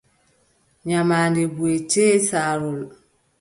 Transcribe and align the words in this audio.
Nyamaande 0.87 1.41
buʼe, 1.55 1.73
sey 1.91 2.15
caarol. 2.27 2.81